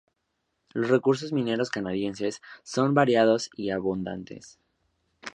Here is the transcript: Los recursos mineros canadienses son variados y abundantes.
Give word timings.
Los 0.73 0.89
recursos 0.89 1.31
mineros 1.31 1.69
canadienses 1.69 2.41
son 2.63 2.95
variados 2.95 3.51
y 3.55 3.69
abundantes. 3.69 4.57